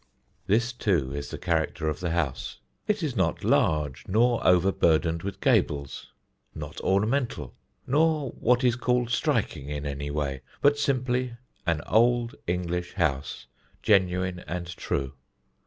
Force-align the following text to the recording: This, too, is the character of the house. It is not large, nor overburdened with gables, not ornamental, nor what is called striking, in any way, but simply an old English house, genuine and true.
This, 0.47 0.73
too, 0.73 1.13
is 1.13 1.29
the 1.29 1.37
character 1.37 1.87
of 1.87 1.99
the 1.99 2.09
house. 2.09 2.57
It 2.87 3.03
is 3.03 3.15
not 3.15 3.43
large, 3.43 4.03
nor 4.07 4.43
overburdened 4.43 5.21
with 5.21 5.39
gables, 5.39 6.11
not 6.55 6.81
ornamental, 6.81 7.53
nor 7.85 8.31
what 8.31 8.63
is 8.63 8.75
called 8.75 9.11
striking, 9.11 9.69
in 9.69 9.85
any 9.85 10.09
way, 10.09 10.41
but 10.59 10.79
simply 10.79 11.37
an 11.67 11.83
old 11.85 12.33
English 12.47 12.93
house, 12.93 13.45
genuine 13.83 14.39
and 14.47 14.75
true. 14.75 15.13